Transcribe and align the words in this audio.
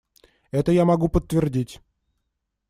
Это 0.49 0.71
я 0.71 0.83
могу 0.83 1.09
подтвердить. 1.09 1.79